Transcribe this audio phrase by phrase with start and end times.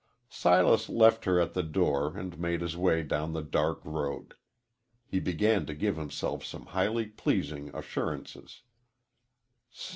[0.31, 4.33] Silas left her at the door and made his way down the dark road.
[5.05, 8.63] He began to give himself some highly pleasing assurances.